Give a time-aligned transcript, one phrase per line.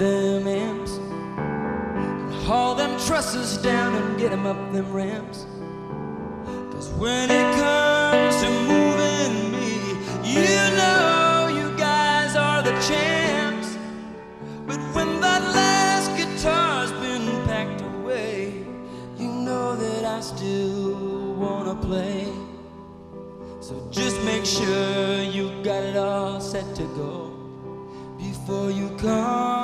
[0.00, 5.44] them amps, and haul them trusses down and get them up them ramps.
[6.72, 9.76] Cause when it comes to moving me,
[10.24, 10.46] you
[10.80, 13.76] know you guys are the champs.
[14.66, 18.64] But when that last guitar's been packed away,
[19.18, 22.32] you know that I still wanna play.
[23.60, 27.36] So just make sure you got it all set to go
[28.16, 29.59] before you come.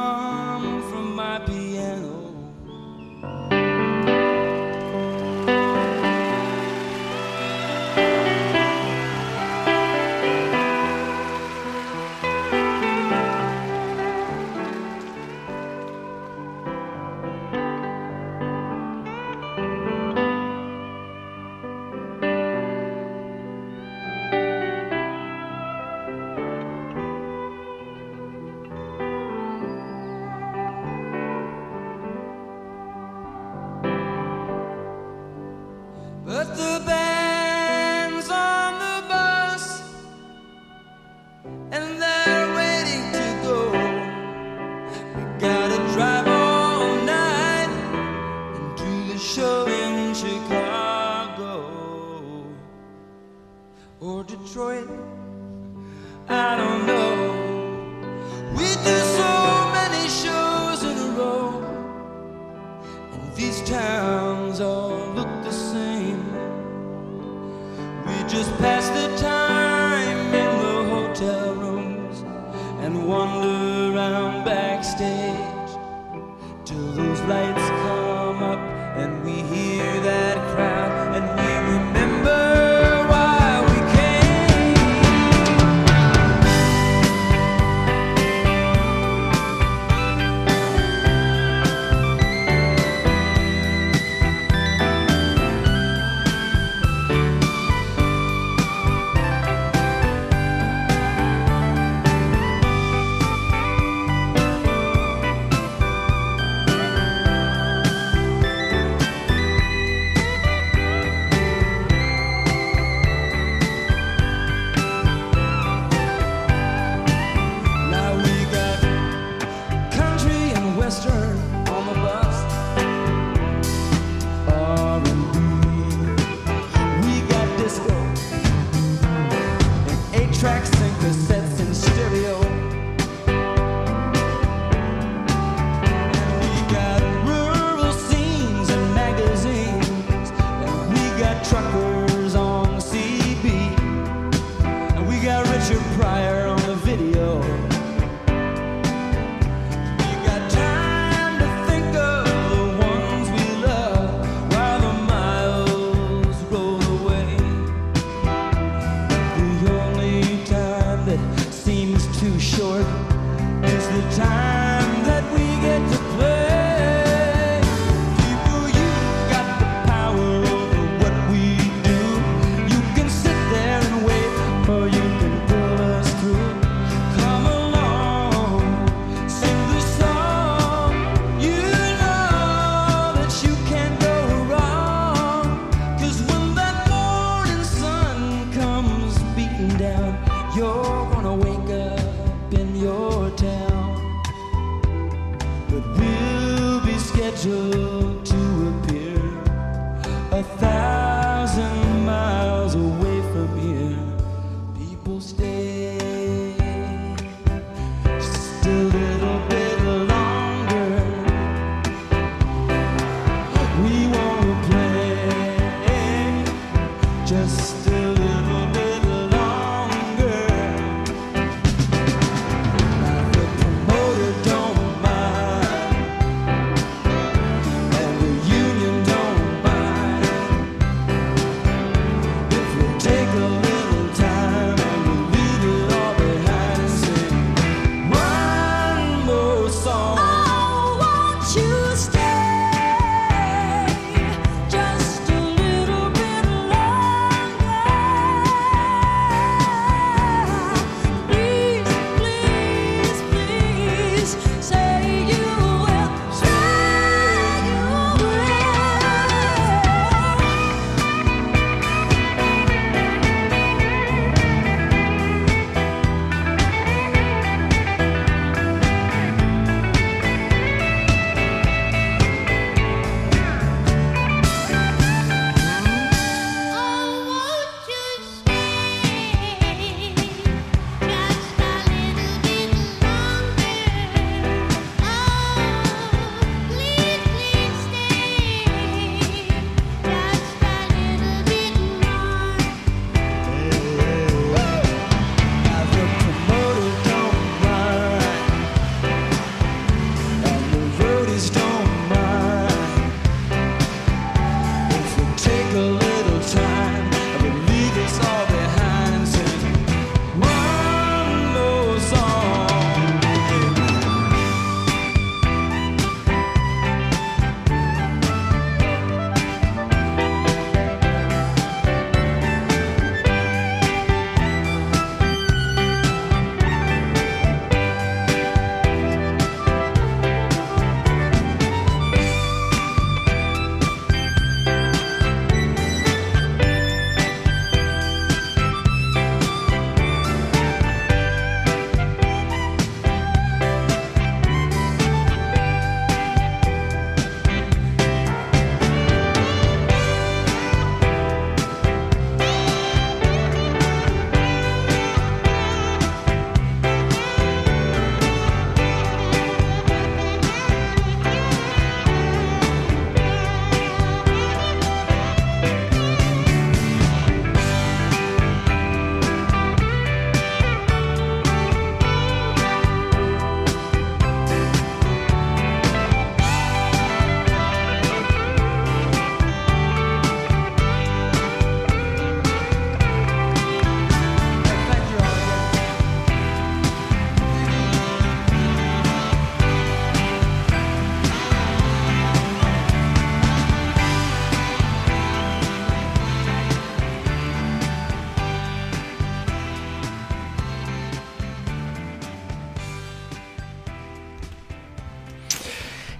[68.37, 68.76] just pass.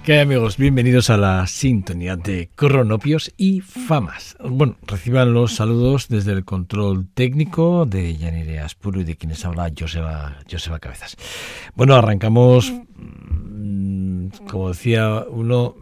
[0.07, 0.55] ¿Qué amigos?
[0.55, 4.37] Bienvenidos a la sintonía de cronopios y famas.
[4.39, 9.69] Bueno, reciban los saludos desde el control técnico de Yanire Aspuro y de quienes habla
[9.77, 11.17] Joseba, Joseba Cabezas.
[11.75, 15.75] Bueno, arrancamos, mm, como decía uno,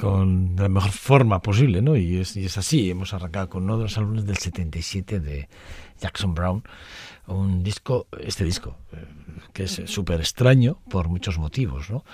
[0.00, 1.94] con la mejor forma posible, ¿no?
[1.94, 5.48] Y es, y es así, hemos arrancado con uno de los álbumes del 77 de
[6.00, 6.64] Jackson Brown,
[7.34, 9.04] un disco, este disco, eh,
[9.52, 12.04] que es súper extraño por muchos motivos, ¿no?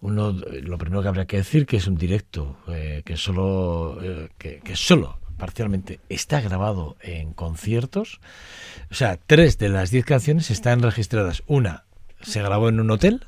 [0.00, 4.28] Uno, lo primero que habría que decir que es un directo eh, que solo, eh,
[4.38, 8.20] que, que solo parcialmente está grabado en conciertos.
[8.90, 11.42] O sea, tres de las diez canciones están registradas.
[11.46, 11.84] Una
[12.20, 13.26] se grabó en un hotel,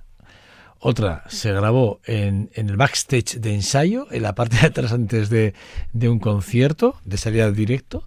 [0.78, 5.30] otra se grabó en, en el backstage de ensayo, en la parte de atrás antes
[5.30, 5.54] de,
[5.92, 8.04] de un concierto, de salida directo,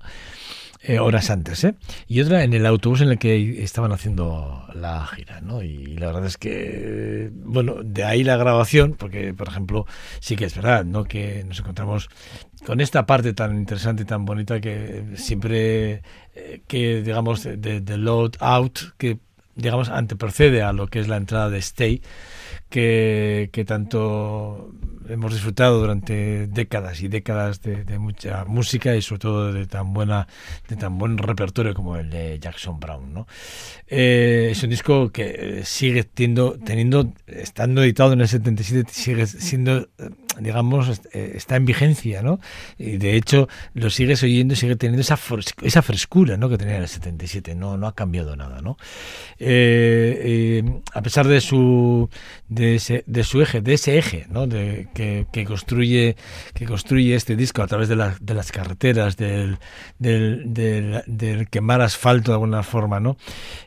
[0.87, 1.73] eh, horas antes, ¿eh?
[2.07, 5.63] Y otra en el autobús en el que estaban haciendo la gira, ¿no?
[5.63, 9.87] Y la verdad es que, bueno, de ahí la grabación, porque, por ejemplo,
[10.19, 11.03] sí que es verdad, ¿no?
[11.03, 12.09] Que nos encontramos
[12.67, 16.03] con esta parte tan interesante y tan bonita que siempre,
[16.35, 19.17] eh, que digamos, de, de load out, que
[19.55, 22.01] digamos, anteprecede a lo que es la entrada de Stay,
[22.69, 24.71] que, tanto
[25.07, 30.27] hemos disfrutado durante décadas y décadas de, mucha música y sobre todo de tan buena
[30.67, 33.27] de tan buen repertorio como el de Jackson Brown ¿no?
[33.87, 39.87] Eh, es un disco que sigue teniendo, teniendo estando editado en el 77 sigue siendo
[40.39, 42.39] digamos, eh, está en vigencia, ¿no?
[42.77, 45.17] Y de hecho lo sigues oyendo sigue teniendo esa,
[45.61, 46.49] esa frescura, ¿no?
[46.49, 48.77] Que tenía en el 77, no, no ha cambiado nada, ¿no?
[49.39, 50.63] Eh, eh,
[50.93, 52.09] a pesar de su,
[52.47, 54.47] de, ese- de su eje, de ese eje, ¿no?
[54.47, 56.15] De, que, que construye,
[56.53, 59.57] que construye este disco a través de, la- de las carreteras, del,
[59.99, 63.17] del, del- del quemar asfalto de alguna forma, ¿no?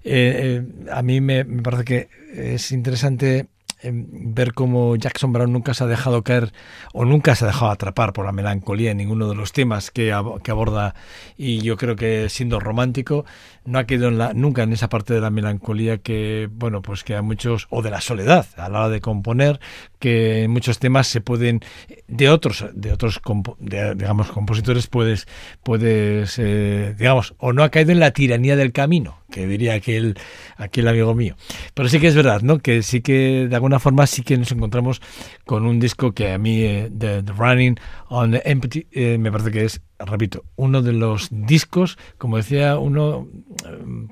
[0.05, 3.47] Eh, eh, a mí me, me parece que es interesante
[3.83, 6.53] eh, ver cómo Jackson Brown nunca se ha dejado caer
[6.93, 10.15] o nunca se ha dejado atrapar por la melancolía en ninguno de los temas que,
[10.43, 10.95] que aborda.
[11.37, 13.25] Y yo creo que siendo romántico
[13.69, 17.05] no ha quedado en la, nunca en esa parte de la melancolía que bueno pues
[17.05, 19.61] que a muchos o de la soledad a la hora de componer
[19.99, 21.61] que en muchos temas se pueden
[22.07, 23.21] de otros de otros
[23.59, 25.27] de, digamos compositores puedes
[25.63, 30.19] puedes eh, digamos o no ha caído en la tiranía del camino que diría aquel
[30.57, 31.37] aquel amigo mío.
[31.75, 34.51] Pero sí que es verdad no que sí que de alguna forma sí que nos
[34.53, 35.01] encontramos
[35.45, 39.31] con un disco que a mí eh, The, The Running on the Empty eh, me
[39.31, 43.29] parece que es repito uno de los discos como decía uno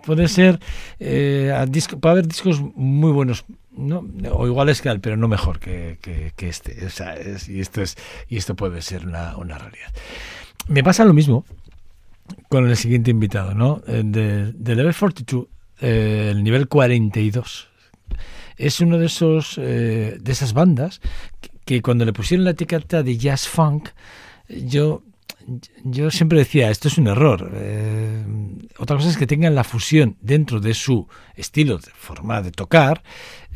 [0.04, 0.60] puede ser
[0.98, 5.58] eh, disco, puede haber discos muy buenos no o iguales que él, pero no mejor
[5.58, 7.14] que, que, este o sea,
[7.48, 7.96] y esto es
[8.28, 9.92] y esto puede ser una, una realidad
[10.68, 11.44] me pasa lo mismo
[12.48, 13.82] con el siguiente invitado, ¿no?
[13.86, 15.46] Eh, De, Level 42,
[15.80, 17.68] eh, el nivel 42.
[18.56, 21.00] Es uno de esos de esas bandas
[21.66, 23.90] que cuando le pusieron la etiqueta de jazz funk,
[24.48, 25.02] yo
[25.84, 27.50] yo siempre decía, esto es un error.
[27.54, 28.24] Eh,
[28.78, 33.02] otra cosa es que tengan la fusión dentro de su estilo, de forma de tocar,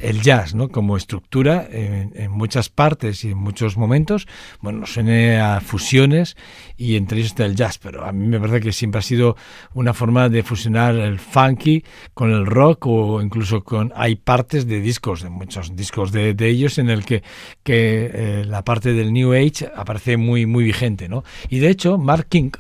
[0.01, 0.69] el jazz, ¿no?
[0.69, 4.27] Como estructura en, muchas partes y en muchos momentos,
[4.61, 6.37] bueno, suene a fusiones
[6.77, 9.37] y entre ellos está el jazz, pero a mí me parece que siempre ha sido
[9.75, 14.81] una forma de fusionar el funky con el rock o incluso con, hay partes de
[14.81, 17.23] discos, de muchos discos de, de ellos en el que,
[17.63, 21.25] que eh, la parte del New Age aparece muy, muy vigente, ¿no?
[21.49, 22.51] Y de hecho, Mark King,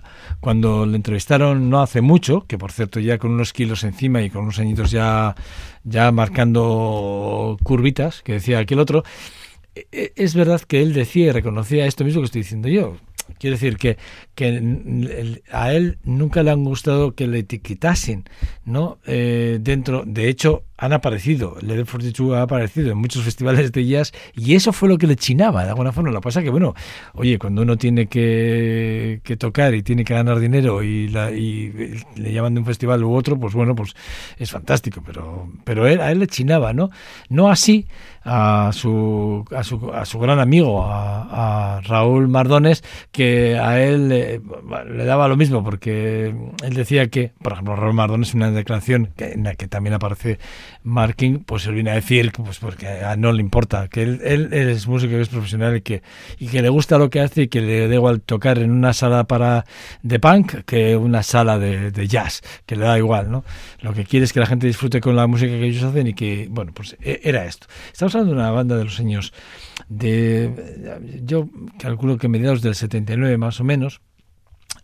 [0.40, 4.30] cuando le entrevistaron no hace mucho, que por cierto ya con unos kilos encima y
[4.30, 5.34] con unos añitos ya,
[5.84, 9.02] ya marcando curvitas, que decía aquel otro,
[9.74, 12.96] e- e- es verdad que él decía y reconocía esto mismo que estoy diciendo yo.
[13.38, 13.96] Quiero decir que,
[14.34, 18.24] que a él nunca le han gustado que le etiquetasen,
[18.64, 18.98] ¿no?
[19.06, 24.12] Eh, dentro, de hecho, han aparecido, Level 42 ha aparecido en muchos festivales de jazz
[24.34, 26.10] y eso fue lo que le chinaba de alguna forma.
[26.10, 26.74] Lo que pasa que, bueno,
[27.14, 32.00] oye, cuando uno tiene que, que tocar y tiene que ganar dinero y, la- y
[32.16, 33.94] le llaman de un festival u otro, pues bueno, pues
[34.38, 36.90] es fantástico, pero, pero a él le chinaba, ¿no?
[37.28, 37.86] No así
[38.22, 44.08] a su, a su, a su gran amigo, a, a Raúl Mardones, que a él
[44.08, 44.40] le,
[45.04, 49.44] daba lo mismo, porque él decía que, por ejemplo, Raúl Mardones, una declaración que, en
[49.44, 50.38] la que también aparece
[50.82, 54.20] Marking, pues él viene a decir pues porque a él no le importa, que él,
[54.22, 56.02] él es músico, que es profesional y que,
[56.38, 58.92] y que le gusta lo que hace y que le da igual tocar en una
[58.92, 59.64] sala para
[60.02, 63.44] de punk que una sala de, de jazz, que le da igual, ¿no?
[63.80, 66.14] Lo que quiere es que la gente disfrute con la música que ellos hacen y
[66.14, 67.66] que, bueno, pues e- era esto.
[67.92, 69.32] Estamos hablando de una banda de los años
[69.88, 71.48] de, yo
[71.78, 74.00] calculo que mediados del 79 más o menos,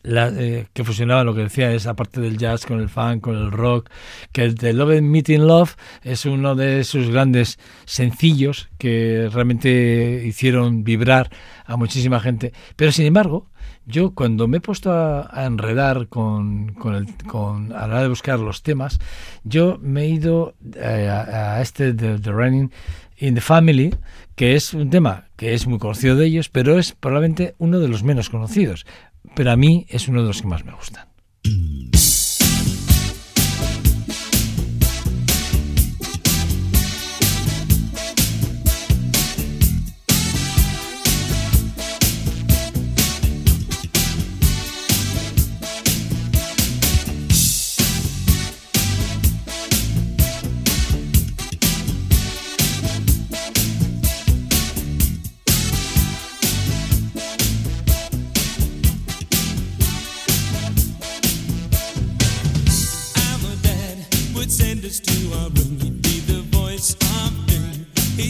[0.02, 3.36] la, eh, que fusionaba lo que decía esa parte del jazz con el funk, con
[3.36, 3.90] el rock,
[4.32, 10.22] que el de Love and Meeting Love es uno de sus grandes sencillos que realmente
[10.24, 11.30] hicieron vibrar
[11.64, 12.52] a muchísima gente.
[12.76, 13.48] Pero sin embargo,
[13.84, 18.02] yo cuando me he puesto a, a enredar con, con, el, con a la hora
[18.02, 19.00] de buscar los temas,
[19.44, 22.70] yo me he ido eh, a, a este de The Running
[23.18, 23.94] in the Family,
[24.34, 27.88] que es un tema que es muy conocido de ellos, pero es probablemente uno de
[27.88, 28.86] los menos conocidos.
[29.34, 31.08] Pero a mí es uno de los que más me gustan.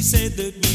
[0.07, 0.66] said that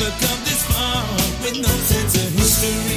[0.00, 1.02] overcome this far
[1.42, 2.89] with no sense of history.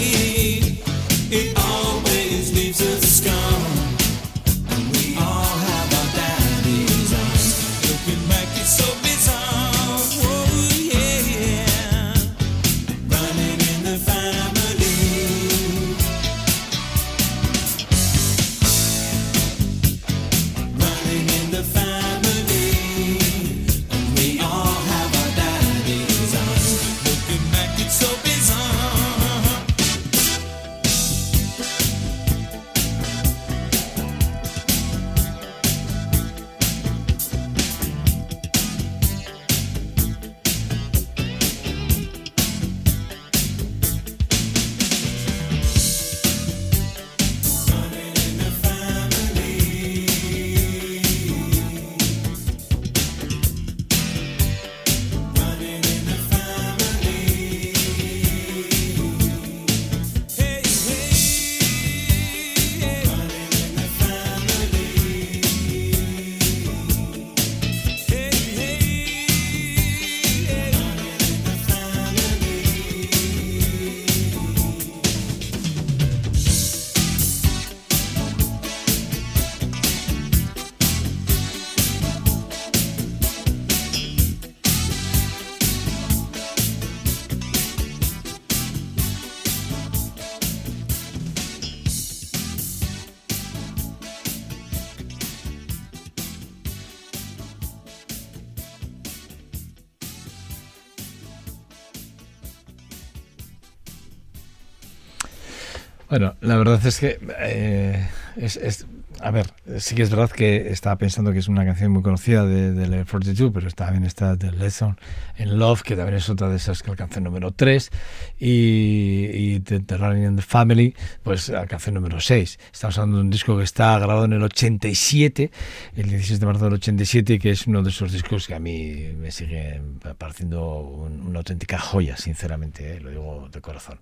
[106.14, 108.86] Bueno, la verdad es que eh, es,
[109.24, 109.48] a ver,
[109.80, 112.88] sí que es verdad que estaba pensando que es una canción muy conocida de, de
[112.88, 114.98] la 42, pero está bien esta de Lesson
[115.40, 117.90] in Love, que también es otra de esas que alcanzó el número 3,
[118.38, 122.60] y, y The, the Running in the Family, pues alcanzó el número 6.
[122.74, 125.52] Estamos hablando de un disco que está grabado en el 87,
[125.96, 129.14] el 16 de marzo del 87, que es uno de esos discos que a mí
[129.18, 129.82] me sigue
[130.18, 134.00] pareciendo un, una auténtica joya, sinceramente, eh, lo digo de corazón.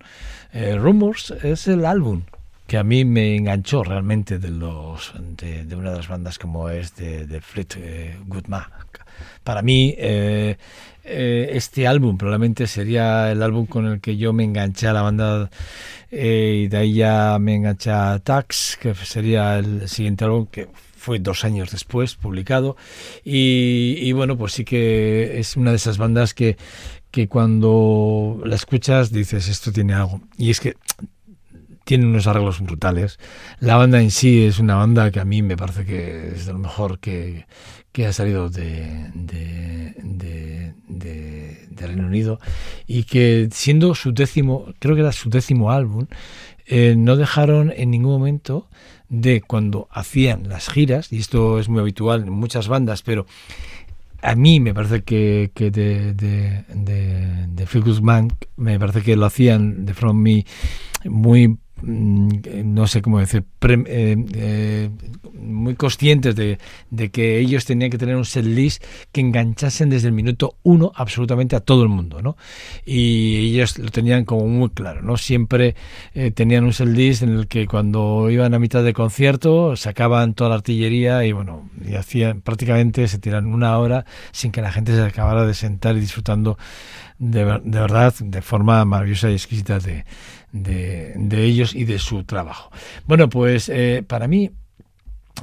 [0.51, 2.23] Eh, Rumors es el álbum
[2.71, 7.41] que a mí me enganchó realmente de una de las bandas como es de, de
[7.41, 9.05] Fleetwood Mac.
[9.43, 10.55] Para mí eh,
[11.03, 15.01] eh, este álbum probablemente sería el álbum con el que yo me enganché a la
[15.01, 15.49] banda
[16.11, 20.69] eh, y de ahí ya me enganché a Tax, que sería el siguiente álbum que
[20.95, 22.77] fue dos años después publicado
[23.25, 26.55] y, y bueno pues sí que es una de esas bandas que,
[27.11, 30.77] que cuando la escuchas dices esto tiene algo y es que
[31.83, 33.19] tiene unos arreglos brutales.
[33.59, 36.53] La banda en sí es una banda que a mí me parece que es de
[36.53, 37.45] lo mejor que,
[37.91, 39.11] que ha salido de,
[41.75, 42.39] Reino Unido
[42.85, 46.05] y que siendo su décimo, creo que era su décimo álbum,
[46.67, 48.67] eh, no dejaron en ningún momento
[49.09, 53.25] de cuando hacían las giras, y esto es muy habitual en muchas bandas, pero
[54.21, 55.69] a mí me parece que, de,
[56.13, 60.45] de, de, de Fleetwood Mac me parece que lo hacían de forma muy,
[61.03, 64.89] muy no sé cómo decir, pre- eh, eh,
[65.33, 66.57] muy conscientes de,
[67.11, 71.55] que ellos tenían que tener un set list que enganchasen desde el minuto uno absolutamente
[71.55, 72.37] a todo el mundo, ¿no?
[72.85, 75.17] Y ellos lo tenían como muy claro, ¿no?
[75.17, 75.75] Siempre
[76.13, 80.33] eh, tenían un set list en el que cuando iban a mitad de concierto sacaban
[80.33, 84.71] toda la artillería y bueno, y hacían prácticamente se tiran una hora sin que la
[84.71, 86.57] gente se acabara de sentar y disfrutando
[87.17, 90.05] de, de verdad de forma maravillosa y exquisita de,
[90.51, 92.71] de, ellos y de su trabajo.
[93.05, 94.51] Bueno, pues eh, para mí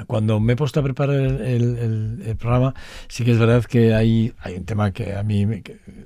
[0.07, 2.74] cuando me he puesto a preparar el, programa,
[3.09, 5.62] sí que es verdad que hay, un tema que a mí me,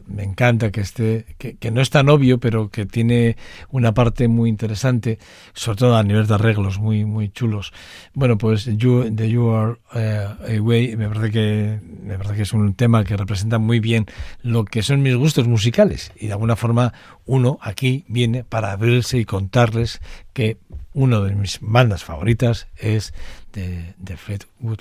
[0.06, 3.36] me encanta, que, esté, que, no es tan obvio, pero que tiene
[3.70, 5.18] una parte muy interesante,
[5.52, 7.72] sobre todo a nivel de arreglos muy, muy chulos.
[8.14, 12.52] Bueno, pues you, The You Are eh, Away me parece, que, me parece que es
[12.52, 14.06] un tema que representa muy bien
[14.42, 16.92] lo que son mis gustos musicales y de alguna forma
[17.24, 20.00] uno aquí viene para abrirse y contarles
[20.32, 20.58] que
[20.94, 23.14] una de mis bandas favoritas es
[23.52, 24.80] de, de Fleetwood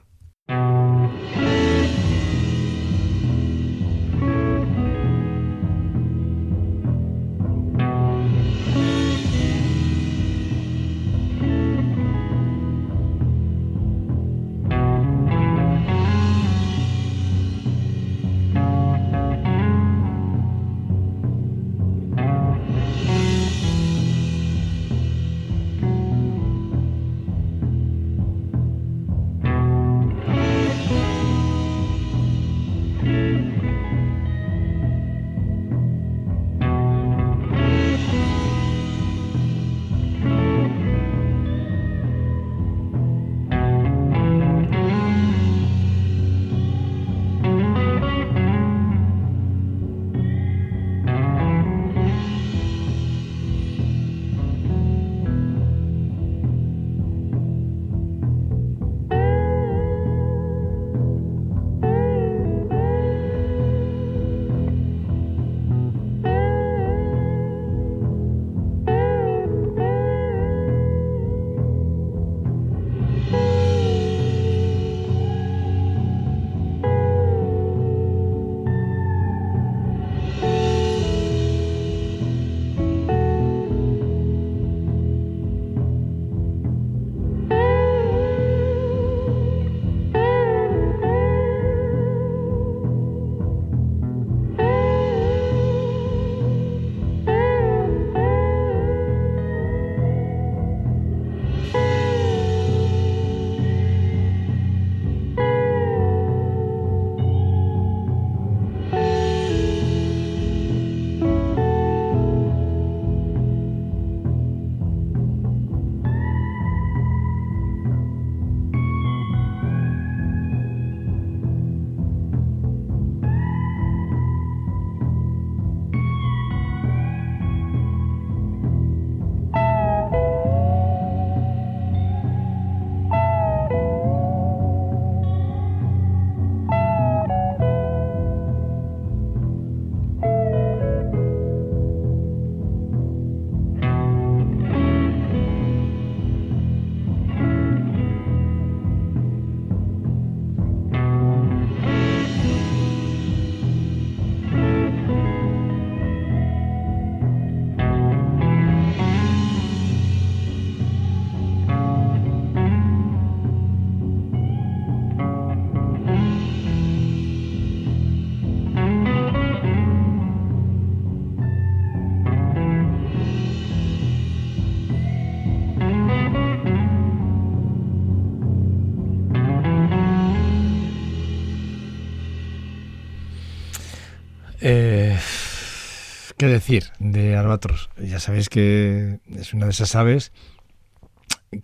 [186.51, 187.89] Decir de Albatros?
[187.97, 190.31] Ya sabéis que es una de esas aves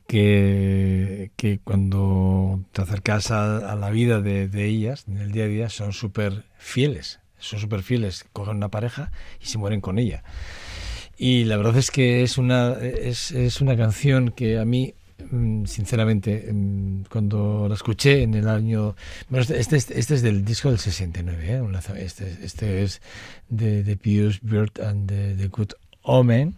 [0.08, 5.70] que, que cuando te acercas a, la vida de, ellas, en el día a día,
[5.70, 7.20] son súper fieles.
[7.40, 10.24] Son súper fieles, cogen una pareja y se mueren con ella.
[11.18, 14.94] Y la verdad es que es una, es, es una canción que a mí
[15.66, 18.96] sinceramente, mm, cuando la escuché en el año...
[19.30, 21.62] Bueno, este, este, es- este es del disco del 69, ¿eh?
[21.98, 23.02] Este, este es
[23.50, 25.72] de, de Pius Bird and the, the Good
[26.04, 26.56] Omen.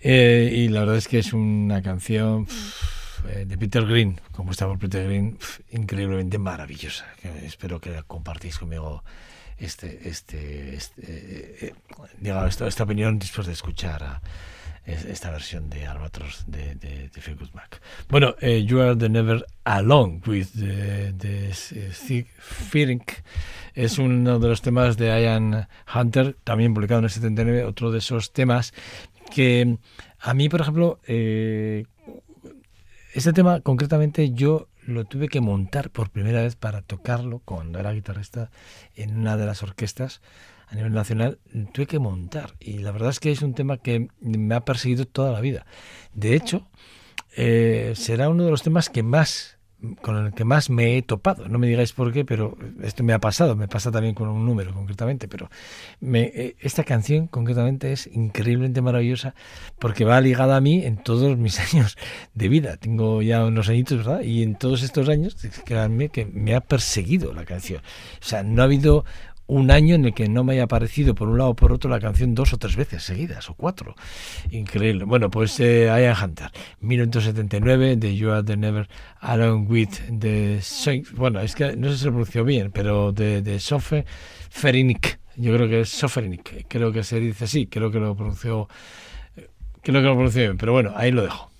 [0.00, 4.66] Eh, y la verdad es que es una canción pf, eh, de Peter Green, compuesta
[4.66, 7.06] por Peter Green, pf, increíblemente maravillosa.
[7.42, 9.02] espero que compartís conmigo
[9.56, 11.74] este, este, este eh, eh,
[12.20, 14.20] diga, esta, esta opinión después de escuchar a
[14.86, 17.80] esta versión de Albatros de, de, de Mac.
[18.08, 23.00] Bueno, eh, You Are the Never Alone with the, the Sick Feeling
[23.74, 27.98] es uno de los temas de Ian Hunter, también publicado en el 79, otro de
[27.98, 28.72] esos temas
[29.32, 29.78] que
[30.20, 31.86] a mí, por ejemplo, eh,
[33.14, 37.92] este tema concretamente yo lo tuve que montar por primera vez para tocarlo cuando era
[37.92, 38.50] guitarrista
[38.96, 40.20] en una de las orquestas
[40.74, 41.38] a nivel nacional,
[41.72, 42.54] tuve que montar.
[42.58, 45.66] Y la verdad es que es un tema que me ha perseguido toda la vida.
[46.14, 46.66] De hecho,
[47.36, 49.54] eh, será uno de los temas que más
[50.00, 51.46] con el que más me he topado.
[51.48, 53.54] No me digáis por qué, pero esto me ha pasado.
[53.54, 55.28] Me pasa también con un número concretamente.
[55.28, 55.50] Pero
[56.00, 59.34] me, eh, esta canción concretamente es increíblemente maravillosa
[59.78, 61.96] porque va ligada a mí en todos mis años
[62.34, 62.78] de vida.
[62.78, 64.22] Tengo ya unos añitos, ¿verdad?
[64.22, 67.82] Y en todos estos años, créanme que me ha perseguido la canción.
[68.20, 69.04] O sea, no ha habido
[69.46, 71.90] un año en el que no me haya aparecido por un lado o por otro
[71.90, 73.94] la canción dos o tres veces seguidas, o cuatro.
[74.50, 75.04] Increíble.
[75.04, 78.88] Bueno, pues eh, Ian Hunter, 1979, de You Are the Never
[79.20, 81.12] Alone with Saints.
[81.12, 84.04] Bueno, es que no sé si lo pronunció bien, pero de, de Sofe
[84.50, 85.18] Ferinik.
[85.36, 86.66] Yo creo que es Soferinik.
[86.68, 87.66] Creo que se dice así.
[87.66, 88.68] Creo que lo pronunció.
[89.82, 90.58] Creo que lo pronunció bien.
[90.58, 91.53] Pero bueno, ahí lo dejo.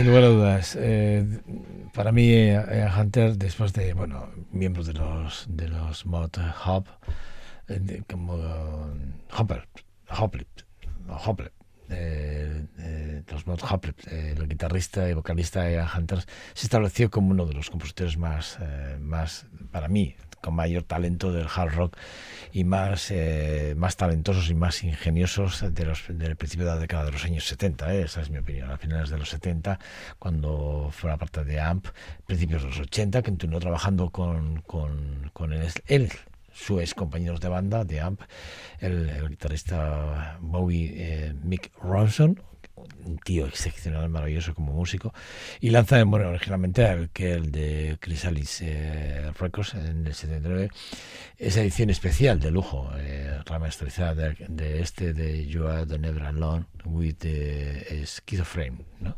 [0.00, 1.26] Sin lugar a dudas, eh,
[1.92, 6.30] para mí eh, Hunter, después de, bueno, miembros de los de los Mod
[6.64, 6.86] Hub,
[7.68, 8.32] eh, como
[9.36, 9.68] Hopper,
[11.90, 16.20] eh, eh, los Mod Hoplet, eh, el guitarrista y vocalista Hunter,
[16.54, 21.32] se estableció como uno de los compositores más, eh, más para mí, con mayor talento
[21.32, 21.96] del hard rock
[22.52, 27.04] y más, eh, más talentosos y más ingeniosos de los, del principio de la década
[27.04, 28.02] de los años 70, ¿eh?
[28.02, 29.78] esa es mi opinión, a finales de los 70,
[30.18, 31.86] cuando fue la parte de AMP,
[32.26, 36.10] principios de los 80, que continuó trabajando con, con, con él, él,
[36.52, 38.20] su ex compañeros de banda de AMP,
[38.80, 42.42] el, guitarrista Bowie eh, Mick Ronson,
[43.04, 45.12] un tío excepcional, maravilloso como músico,
[45.60, 50.70] y lanza, bueno, originalmente el que el de Chrysalis eh, Records en el 79,
[51.38, 56.22] esa edición especial de lujo, eh, remasterizada de, de este de You Are the Never
[56.24, 59.16] Alone with the Schizophrene, ¿no?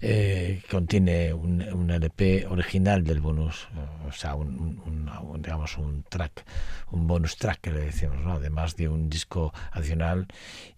[0.00, 3.68] Eh, contiene un, un LP original del bonus,
[4.06, 4.48] o sea, un,
[4.86, 6.44] un- un- digamos un track,
[6.90, 8.34] un bonus track que le decimos, ¿no?
[8.34, 10.26] además de un disco adicional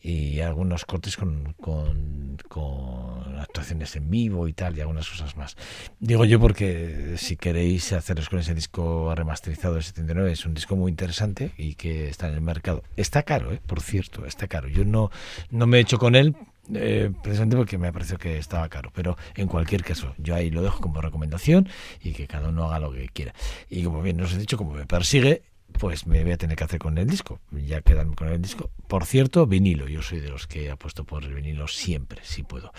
[0.00, 1.99] y algunos cortes con, con,
[2.48, 5.56] con actuaciones en vivo y tal y algunas cosas más.
[5.98, 10.76] Digo yo porque si queréis haceros con ese disco remasterizado del 79 es un disco
[10.76, 12.82] muy interesante y que está en el mercado.
[12.96, 13.60] Está caro, ¿eh?
[13.66, 14.68] por cierto, está caro.
[14.68, 15.10] Yo no,
[15.50, 16.34] no me he hecho con él
[16.74, 18.90] eh, precisamente porque me pareció que estaba caro.
[18.94, 21.68] Pero en cualquier caso, yo ahí lo dejo como recomendación
[22.02, 23.34] y que cada uno haga lo que quiera.
[23.68, 25.42] Y como bien os he dicho, como me persigue,
[25.80, 27.40] pues me voy a tener que hacer con el disco.
[27.50, 28.70] Ya quedarme con el disco.
[28.86, 29.88] Por cierto, vinilo.
[29.88, 32.70] Yo soy de los que apuesto por el vinilo siempre, si puedo.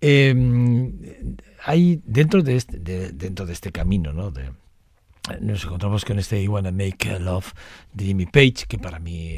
[0.00, 0.34] Eh,
[1.64, 4.32] hay dentro de este, de- dentro de este camino, ¿no?
[5.40, 7.52] Nos encontramos con este I Wanna Make Love
[7.92, 9.28] de Jimmy Page, que para mí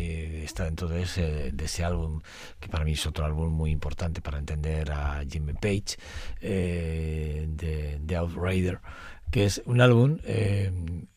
[0.42, 2.22] está dentro de ese, de ese álbum,
[2.58, 5.96] que para mí es otro álbum muy importante para entender a Jimmy Page,
[6.40, 7.46] eh,
[8.00, 8.80] de Outrider,
[9.34, 10.70] que es un álbum eh,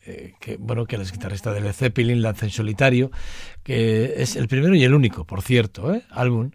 [0.04, 3.12] eh, que, bueno, que el guitarrista de Led Zeppelin lanza en solitario,
[3.62, 6.02] que es el primero y el único, por cierto, ¿eh?
[6.10, 6.50] álbum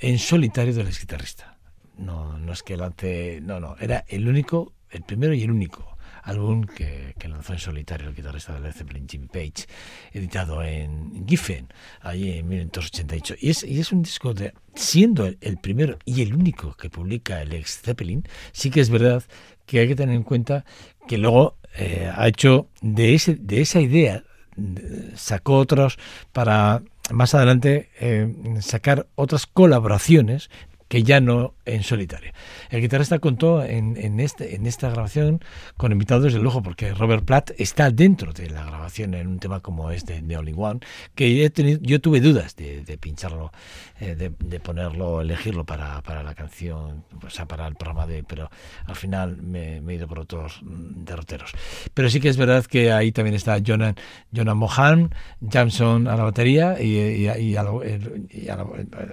[0.00, 1.56] en solitario del guitarrista.
[1.98, 5.96] No, no es que lance, no, no, era el único, el primero y el único
[6.24, 9.66] álbum que, que lanzó en solitario el guitarrista de Led Zeppelin, Jimmy Page,
[10.12, 11.68] editado en Giffen,
[12.00, 13.36] allí en 1988.
[13.38, 16.90] Y es, y es un disco de, siendo el, el primero y el único que
[16.90, 19.22] publica el ex Zeppelin, sí que es verdad
[19.66, 20.64] que hay que tener en cuenta
[21.06, 24.22] que luego eh, ha hecho de, ese, de esa idea,
[24.56, 25.98] de- sacó otros
[26.32, 30.50] para más adelante eh, sacar otras colaboraciones
[30.88, 32.32] que ya no en solitario.
[32.74, 35.40] El guitarrista contó en, en, este, en esta grabación
[35.76, 39.60] con invitados de lujo, porque Robert Platt está dentro de la grabación en un tema
[39.60, 40.80] como este de Only One,
[41.14, 43.52] que he tenido, yo tuve dudas de, de pincharlo,
[44.00, 48.24] eh, de, de ponerlo, elegirlo para, para la canción, o sea, para el programa de,
[48.24, 48.50] pero
[48.86, 51.52] al final me, me he ido por otros mm, derroteros.
[51.94, 53.94] Pero sí que es verdad que ahí también está Jonan,
[54.34, 55.14] Jonan Mohan,
[55.48, 58.64] Jamson a la batería y, y, y a y a la-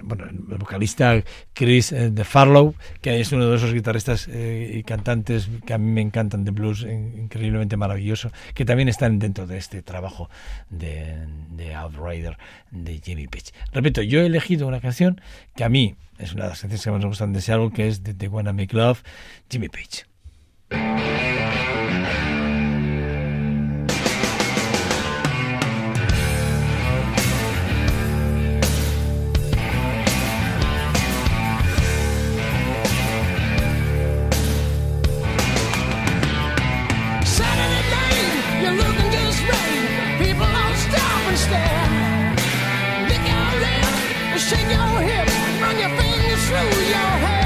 [0.02, 4.82] bueno, el vocalista Chris eh, de Farlow, que es uno de esos guitarristas eh, y
[4.82, 9.58] cantantes que a mí me encantan de blues, increíblemente maravilloso, que también están dentro de
[9.58, 10.28] este trabajo
[10.70, 12.38] de, de Outrider
[12.70, 13.52] de Jimmy Page.
[13.72, 15.20] Repito, yo he elegido una canción
[15.54, 17.70] que a mí es una de las canciones que más me gustan de ese álbum,
[17.70, 19.02] que es de The Wanna Make Love,
[19.50, 20.04] Jimmy Page.
[41.34, 42.36] And.
[43.08, 47.41] Lick your lips, shake your hips, run your fingers through your hair.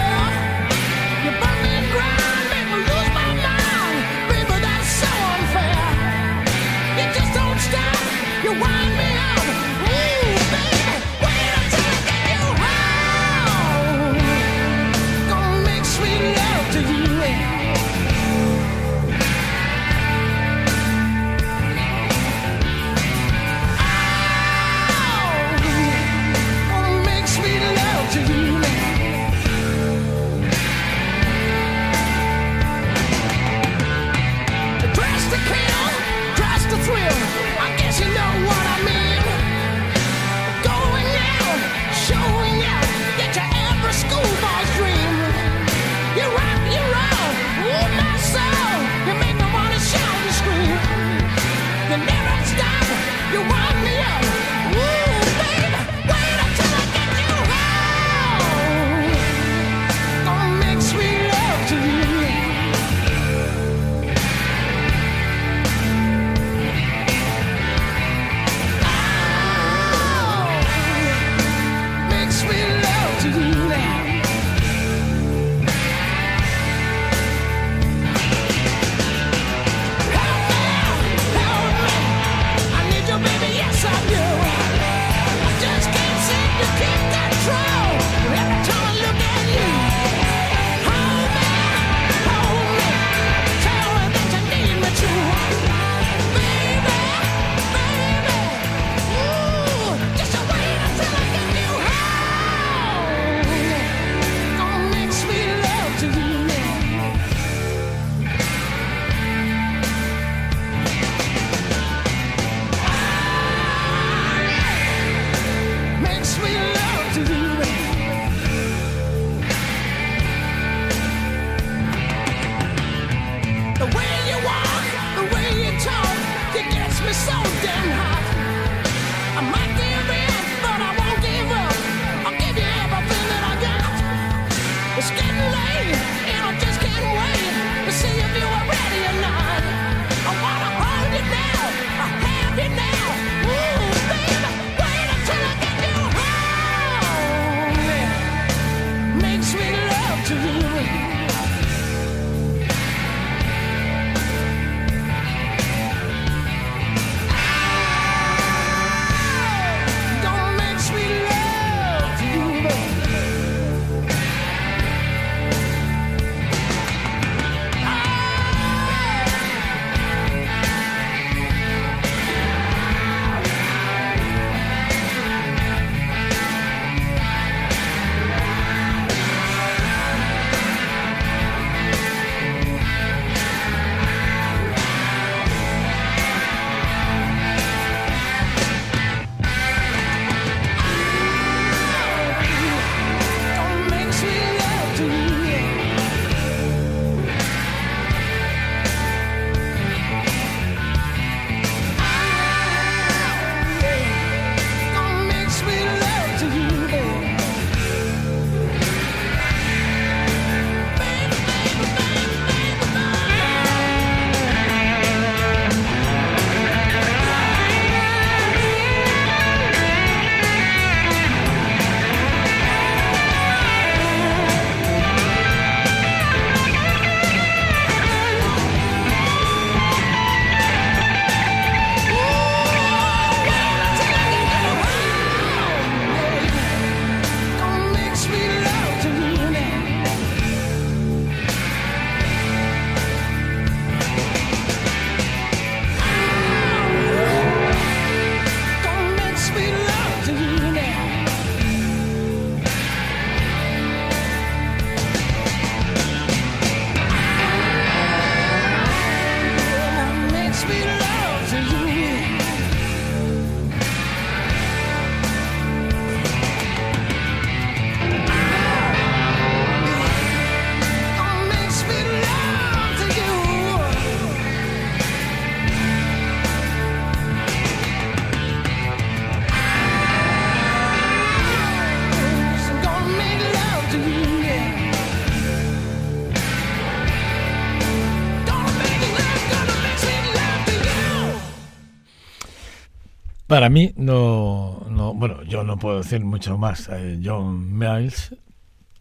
[293.66, 296.88] Para mí, no, no, bueno, yo no puedo decir mucho más.
[296.88, 298.32] Eh, John Miles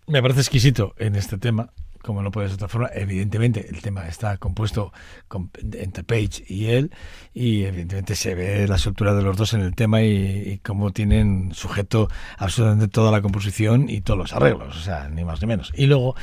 [0.08, 1.72] me parece exquisito en este tema,
[2.06, 2.90] como no puede de otra forma.
[2.94, 4.94] Evidentemente, el tema está compuesto
[5.74, 6.92] entre Page y él,
[7.34, 10.92] y evidentemente se ve la soltura de los dos en el tema y, y cómo
[10.92, 15.48] tienen sujeto absolutamente toda la composición y todos los arreglos, o sea, ni más ni
[15.48, 15.72] menos.
[15.76, 16.16] Y luego,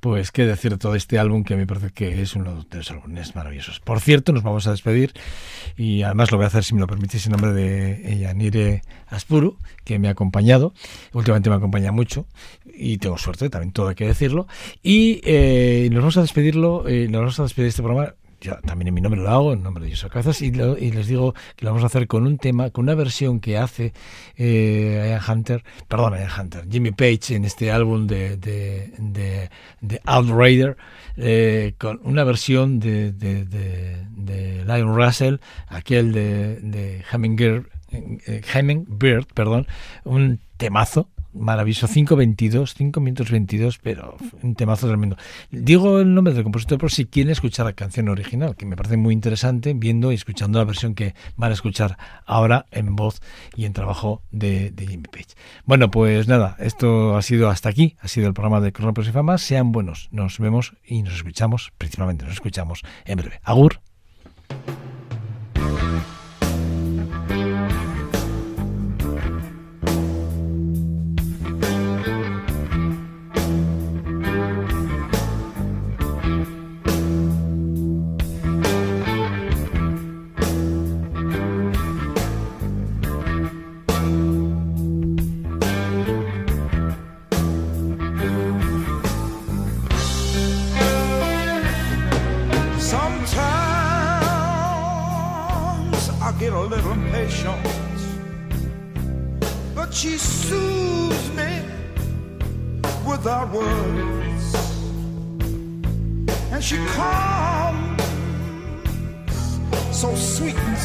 [0.00, 2.90] pues, qué decir de todo este álbum que me parece que es uno de los
[2.90, 3.80] álbumes maravillosos.
[3.80, 5.12] Por cierto, nos vamos a despedir
[5.76, 9.58] y además lo voy a hacer, si me lo permitís, en nombre de Yanire Aspuru,
[9.84, 10.74] que me ha acompañado.
[11.12, 12.26] Últimamente me acompaña mucho
[12.78, 14.46] y tengo suerte, también todo hay que decirlo.
[14.82, 18.14] Y eh, nos vamos a despedirlo, eh, nos vamos a despedir de este programa.
[18.40, 20.92] Ya, también en mi nombre lo hago, en nombre de José Cazas, y, lo- y
[20.92, 23.92] les digo que lo vamos a hacer con un tema, con una versión que hace
[24.36, 29.50] eh, Ian Hunter, perdón, Ian Hunter, Jimmy Page en este álbum de, de, de,
[29.80, 30.76] de Outrider,
[31.16, 39.24] eh, con una versión de, de, de, Lion Russell, aquel de, de Hummingbird, eh, Hummingbird,
[39.34, 39.66] perdón,
[40.04, 45.16] un temazo maravilloso, 5.22, 5 minutos 22, pero un temazo tremendo.
[45.50, 48.96] Digo el nombre del compositor por si quieren escuchar la canción original, que me parece
[48.96, 53.20] muy interesante, viendo y escuchando la versión que van a escuchar ahora en voz
[53.56, 55.34] y en trabajo de, de Jimmy Page.
[55.64, 59.12] Bueno, pues nada, esto ha sido hasta aquí, ha sido el programa de Cronopios y
[59.12, 59.38] Fama.
[59.38, 63.40] Sean buenos, nos vemos y nos escuchamos, principalmente nos escuchamos en breve.
[63.42, 63.80] Agur.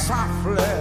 [0.03, 0.72] softly.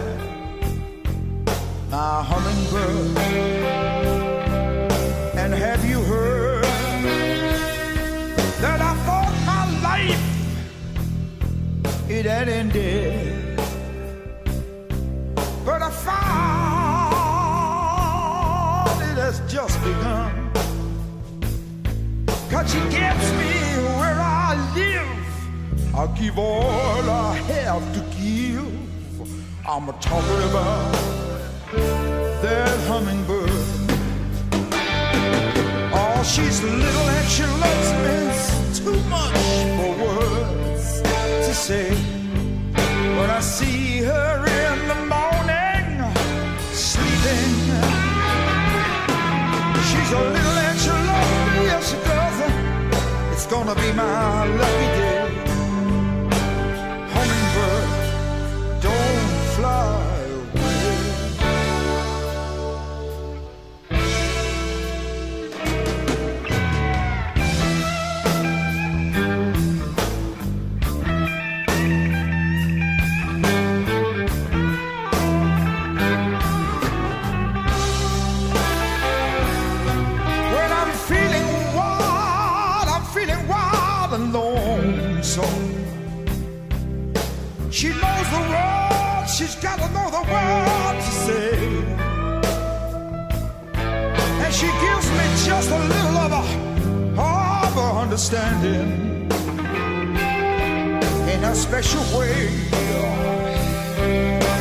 [101.83, 102.47] wish away.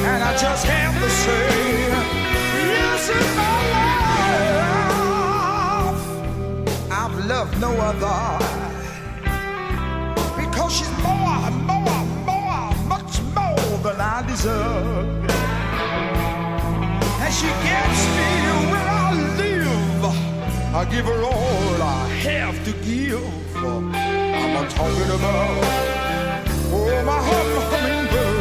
[0.09, 1.89] And I just have to say,
[2.73, 4.91] yes, in my life,
[6.91, 8.21] I've loved no other.
[10.35, 15.29] Because she's more, more, more, much more than I deserve.
[17.23, 18.31] And she gets me
[18.71, 20.05] where I live.
[20.73, 23.23] I give her all I have to give.
[23.63, 23.91] I'm
[24.53, 26.10] not talking about.
[26.73, 28.40] Oh, my heart, my hummingbird.